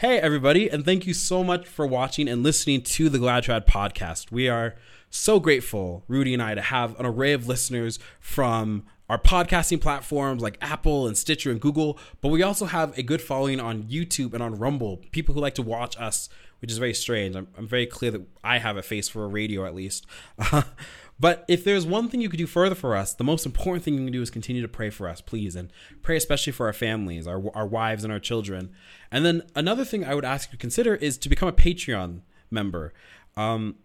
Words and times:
Hey, 0.00 0.20
everybody, 0.20 0.70
and 0.70 0.84
thank 0.84 1.08
you 1.08 1.12
so 1.12 1.42
much 1.42 1.66
for 1.66 1.84
watching 1.84 2.28
and 2.28 2.44
listening 2.44 2.82
to 2.82 3.08
the 3.08 3.18
Glad 3.18 3.42
Trad 3.42 3.66
podcast. 3.66 4.30
We 4.30 4.48
are 4.48 4.76
so 5.10 5.40
grateful, 5.40 6.04
Rudy 6.06 6.32
and 6.32 6.40
I, 6.40 6.54
to 6.54 6.60
have 6.60 6.96
an 7.00 7.04
array 7.04 7.32
of 7.32 7.48
listeners 7.48 7.98
from 8.20 8.84
our 9.08 9.18
podcasting 9.18 9.80
platforms 9.80 10.42
like 10.42 10.58
Apple 10.60 11.06
and 11.06 11.16
Stitcher 11.16 11.50
and 11.50 11.60
Google, 11.60 11.98
but 12.20 12.28
we 12.28 12.42
also 12.42 12.66
have 12.66 12.96
a 12.98 13.02
good 13.02 13.22
following 13.22 13.58
on 13.60 13.84
YouTube 13.84 14.34
and 14.34 14.42
on 14.42 14.58
Rumble. 14.58 14.98
People 15.12 15.34
who 15.34 15.40
like 15.40 15.54
to 15.54 15.62
watch 15.62 15.98
us, 15.98 16.28
which 16.60 16.70
is 16.70 16.78
very 16.78 16.94
strange. 16.94 17.34
I'm, 17.34 17.48
I'm 17.56 17.66
very 17.66 17.86
clear 17.86 18.10
that 18.10 18.22
I 18.44 18.58
have 18.58 18.76
a 18.76 18.82
face 18.82 19.08
for 19.08 19.24
a 19.24 19.28
radio 19.28 19.64
at 19.64 19.74
least. 19.74 20.06
but 21.20 21.44
if 21.48 21.64
there's 21.64 21.86
one 21.86 22.08
thing 22.08 22.20
you 22.20 22.28
could 22.28 22.38
do 22.38 22.46
further 22.46 22.74
for 22.74 22.94
us, 22.94 23.14
the 23.14 23.24
most 23.24 23.46
important 23.46 23.84
thing 23.84 23.94
you 23.94 24.04
can 24.04 24.12
do 24.12 24.22
is 24.22 24.30
continue 24.30 24.60
to 24.60 24.68
pray 24.68 24.90
for 24.90 25.08
us, 25.08 25.20
please, 25.20 25.56
and 25.56 25.72
pray 26.02 26.16
especially 26.16 26.52
for 26.52 26.66
our 26.66 26.72
families, 26.74 27.26
our, 27.26 27.42
our 27.56 27.66
wives, 27.66 28.04
and 28.04 28.12
our 28.12 28.20
children. 28.20 28.70
And 29.10 29.24
then 29.24 29.42
another 29.54 29.84
thing 29.84 30.04
I 30.04 30.14
would 30.14 30.24
ask 30.24 30.50
you 30.50 30.52
to 30.52 30.60
consider 30.60 30.96
is 30.96 31.16
to 31.18 31.28
become 31.28 31.48
a 31.48 31.52
Patreon 31.52 32.20
member. 32.50 32.92
Um, 33.36 33.76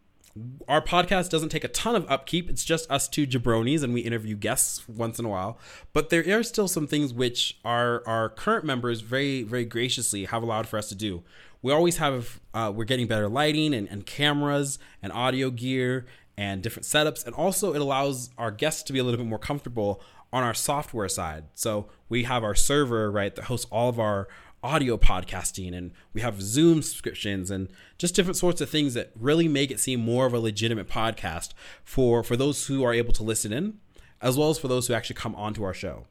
our 0.67 0.81
podcast 0.81 1.29
doesn't 1.29 1.49
take 1.49 1.63
a 1.63 1.67
ton 1.67 1.95
of 1.95 2.09
upkeep. 2.09 2.49
It's 2.49 2.65
just 2.65 2.89
us 2.89 3.07
two 3.07 3.27
jabronis, 3.27 3.83
and 3.83 3.93
we 3.93 4.01
interview 4.01 4.35
guests 4.35 4.87
once 4.89 5.19
in 5.19 5.25
a 5.25 5.29
while. 5.29 5.59
But 5.93 6.09
there 6.09 6.23
are 6.37 6.43
still 6.43 6.67
some 6.67 6.87
things 6.87 7.13
which 7.13 7.59
our 7.63 8.05
our 8.07 8.29
current 8.29 8.65
members 8.65 9.01
very 9.01 9.43
very 9.43 9.65
graciously 9.65 10.25
have 10.25 10.41
allowed 10.41 10.67
for 10.67 10.77
us 10.77 10.89
to 10.89 10.95
do. 10.95 11.23
We 11.61 11.71
always 11.71 11.97
have 11.97 12.39
uh, 12.53 12.71
we're 12.75 12.85
getting 12.85 13.07
better 13.07 13.29
lighting 13.29 13.73
and, 13.73 13.87
and 13.89 14.05
cameras 14.05 14.79
and 15.01 15.13
audio 15.13 15.49
gear 15.49 16.05
and 16.35 16.63
different 16.63 16.85
setups, 16.85 17.25
and 17.25 17.35
also 17.35 17.73
it 17.73 17.81
allows 17.81 18.31
our 18.37 18.49
guests 18.49 18.81
to 18.83 18.93
be 18.93 18.99
a 18.99 19.03
little 19.03 19.19
bit 19.19 19.27
more 19.27 19.39
comfortable 19.39 20.01
on 20.31 20.43
our 20.43 20.55
software 20.55 21.07
side. 21.07 21.43
So 21.53 21.89
we 22.09 22.23
have 22.23 22.43
our 22.43 22.55
server 22.55 23.11
right 23.11 23.35
that 23.35 23.45
hosts 23.45 23.67
all 23.71 23.87
of 23.87 23.99
our 23.99 24.27
audio 24.63 24.97
podcasting 24.97 25.75
and 25.75 25.91
we 26.13 26.21
have 26.21 26.41
Zoom 26.41 26.81
subscriptions 26.81 27.51
and 27.51 27.69
just 27.97 28.15
different 28.15 28.37
sorts 28.37 28.61
of 28.61 28.69
things 28.69 28.93
that 28.93 29.11
really 29.19 29.47
make 29.47 29.69
it 29.69 29.79
seem 29.79 29.99
more 29.99 30.25
of 30.25 30.33
a 30.33 30.39
legitimate 30.39 30.87
podcast 30.87 31.49
for 31.83 32.23
for 32.23 32.37
those 32.37 32.67
who 32.67 32.83
are 32.83 32.93
able 32.93 33.13
to 33.13 33.23
listen 33.23 33.51
in 33.51 33.77
as 34.21 34.37
well 34.37 34.49
as 34.49 34.57
for 34.57 34.69
those 34.69 34.87
who 34.87 34.93
actually 34.93 35.17
come 35.17 35.35
onto 35.35 35.63
our 35.63 35.73
show. 35.73 36.05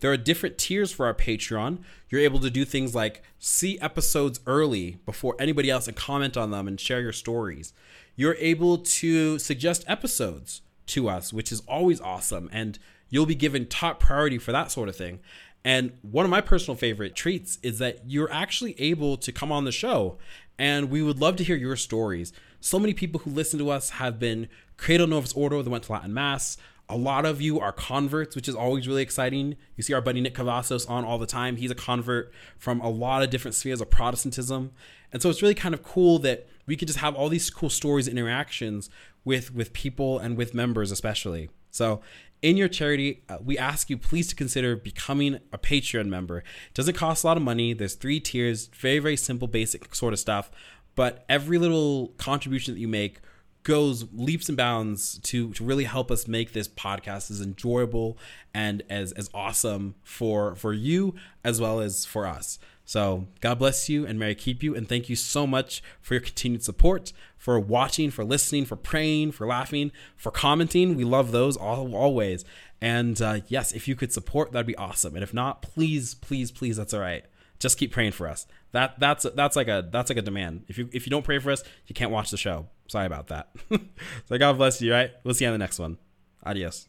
There 0.00 0.12
are 0.12 0.16
different 0.16 0.58
tiers 0.58 0.92
for 0.92 1.06
our 1.06 1.14
Patreon. 1.14 1.78
You're 2.10 2.20
able 2.20 2.40
to 2.40 2.50
do 2.50 2.64
things 2.64 2.94
like 2.94 3.22
see 3.38 3.80
episodes 3.80 4.40
early 4.46 4.98
before 5.06 5.36
anybody 5.38 5.70
else 5.70 5.86
and 5.86 5.96
comment 5.96 6.36
on 6.36 6.50
them 6.50 6.68
and 6.68 6.78
share 6.78 7.00
your 7.00 7.12
stories. 7.12 7.72
You're 8.16 8.36
able 8.38 8.78
to 8.78 9.38
suggest 9.38 9.84
episodes 9.86 10.60
to 10.86 11.08
us, 11.08 11.32
which 11.32 11.50
is 11.50 11.62
always 11.68 12.00
awesome 12.00 12.50
and 12.52 12.78
you'll 13.08 13.26
be 13.26 13.34
given 13.34 13.66
top 13.66 14.00
priority 14.00 14.38
for 14.38 14.52
that 14.52 14.70
sort 14.70 14.88
of 14.88 14.96
thing. 14.96 15.20
And 15.66 15.98
one 16.02 16.24
of 16.24 16.30
my 16.30 16.40
personal 16.40 16.76
favorite 16.76 17.16
treats 17.16 17.58
is 17.60 17.80
that 17.80 18.02
you're 18.06 18.32
actually 18.32 18.80
able 18.80 19.16
to 19.16 19.32
come 19.32 19.50
on 19.50 19.64
the 19.64 19.72
show 19.72 20.16
and 20.60 20.90
we 20.90 21.02
would 21.02 21.20
love 21.20 21.34
to 21.36 21.44
hear 21.44 21.56
your 21.56 21.74
stories. 21.74 22.32
So 22.60 22.78
many 22.78 22.94
people 22.94 23.18
who 23.18 23.30
listen 23.30 23.58
to 23.58 23.70
us 23.70 23.90
have 23.90 24.20
been 24.20 24.48
cradle 24.76 25.08
Novus 25.08 25.32
Ordo 25.32 25.60
that 25.62 25.68
went 25.68 25.82
to 25.84 25.92
Latin 25.92 26.14
Mass. 26.14 26.56
A 26.88 26.96
lot 26.96 27.26
of 27.26 27.42
you 27.42 27.58
are 27.58 27.72
converts, 27.72 28.36
which 28.36 28.46
is 28.46 28.54
always 28.54 28.86
really 28.86 29.02
exciting. 29.02 29.56
You 29.74 29.82
see 29.82 29.92
our 29.92 30.00
buddy 30.00 30.20
Nick 30.20 30.36
Cavazos 30.36 30.88
on 30.88 31.04
all 31.04 31.18
the 31.18 31.26
time. 31.26 31.56
He's 31.56 31.72
a 31.72 31.74
convert 31.74 32.32
from 32.56 32.80
a 32.80 32.88
lot 32.88 33.24
of 33.24 33.30
different 33.30 33.56
spheres 33.56 33.80
of 33.80 33.90
Protestantism. 33.90 34.70
And 35.12 35.20
so 35.20 35.30
it's 35.30 35.42
really 35.42 35.56
kind 35.56 35.74
of 35.74 35.82
cool 35.82 36.20
that 36.20 36.46
we 36.66 36.76
could 36.76 36.86
just 36.86 37.00
have 37.00 37.16
all 37.16 37.28
these 37.28 37.50
cool 37.50 37.70
stories 37.70 38.06
and 38.06 38.16
interactions 38.16 38.88
with 39.24 39.52
with 39.52 39.72
people 39.72 40.20
and 40.20 40.36
with 40.36 40.54
members 40.54 40.92
especially. 40.92 41.50
So 41.72 42.00
in 42.42 42.56
your 42.56 42.68
charity, 42.68 43.22
uh, 43.28 43.38
we 43.44 43.58
ask 43.58 43.90
you 43.90 43.96
please 43.96 44.28
to 44.28 44.34
consider 44.34 44.76
becoming 44.76 45.40
a 45.52 45.58
Patreon 45.58 46.06
member. 46.06 46.38
It 46.38 46.74
doesn't 46.74 46.94
cost 46.94 47.24
a 47.24 47.26
lot 47.26 47.36
of 47.36 47.42
money. 47.42 47.72
There's 47.72 47.94
three 47.94 48.20
tiers, 48.20 48.66
very, 48.68 48.98
very 48.98 49.16
simple, 49.16 49.48
basic 49.48 49.94
sort 49.94 50.12
of 50.12 50.18
stuff. 50.18 50.50
But 50.94 51.24
every 51.28 51.58
little 51.58 52.08
contribution 52.18 52.74
that 52.74 52.80
you 52.80 52.88
make 52.88 53.20
goes 53.66 54.06
leaps 54.12 54.48
and 54.48 54.56
bounds 54.56 55.18
to, 55.18 55.52
to 55.52 55.64
really 55.64 55.82
help 55.82 56.08
us 56.12 56.28
make 56.28 56.52
this 56.52 56.68
podcast 56.68 57.32
as 57.32 57.40
enjoyable 57.40 58.16
and 58.54 58.80
as, 58.88 59.10
as 59.12 59.28
awesome 59.34 59.96
for, 60.04 60.54
for 60.54 60.72
you 60.72 61.16
as 61.42 61.60
well 61.60 61.80
as 61.80 62.04
for 62.04 62.28
us. 62.28 62.60
So 62.84 63.26
God 63.40 63.58
bless 63.58 63.88
you 63.88 64.06
and 64.06 64.20
may 64.20 64.30
I 64.30 64.34
keep 64.34 64.62
you. 64.62 64.76
And 64.76 64.88
thank 64.88 65.08
you 65.08 65.16
so 65.16 65.48
much 65.48 65.82
for 66.00 66.14
your 66.14 66.20
continued 66.20 66.62
support, 66.62 67.12
for 67.36 67.58
watching, 67.58 68.12
for 68.12 68.24
listening, 68.24 68.66
for 68.66 68.76
praying, 68.76 69.32
for 69.32 69.48
laughing, 69.48 69.90
for 70.16 70.30
commenting. 70.30 70.94
We 70.94 71.02
love 71.02 71.32
those 71.32 71.56
all, 71.56 71.92
always. 71.96 72.44
And 72.80 73.20
uh, 73.20 73.40
yes, 73.48 73.72
if 73.72 73.88
you 73.88 73.96
could 73.96 74.12
support, 74.12 74.52
that'd 74.52 74.64
be 74.64 74.76
awesome. 74.76 75.14
And 75.14 75.24
if 75.24 75.34
not, 75.34 75.60
please, 75.60 76.14
please, 76.14 76.52
please, 76.52 76.76
that's 76.76 76.94
all 76.94 77.00
right. 77.00 77.24
Just 77.58 77.78
keep 77.78 77.92
praying 77.92 78.12
for 78.12 78.28
us. 78.28 78.46
That 78.72 78.98
that's 78.98 79.26
that's 79.34 79.56
like 79.56 79.68
a 79.68 79.88
that's 79.90 80.10
like 80.10 80.18
a 80.18 80.22
demand. 80.22 80.64
If 80.68 80.78
you 80.78 80.88
if 80.92 81.06
you 81.06 81.10
don't 81.10 81.24
pray 81.24 81.38
for 81.38 81.50
us, 81.50 81.62
you 81.86 81.94
can't 81.94 82.10
watch 82.10 82.30
the 82.30 82.36
show. 82.36 82.66
Sorry 82.88 83.06
about 83.06 83.28
that. 83.28 83.48
so 84.26 84.38
God 84.38 84.58
bless 84.58 84.80
you. 84.82 84.92
Right. 84.92 85.12
We'll 85.24 85.34
see 85.34 85.44
you 85.44 85.50
on 85.50 85.54
the 85.54 85.58
next 85.58 85.78
one. 85.78 85.98
Adios. 86.44 86.88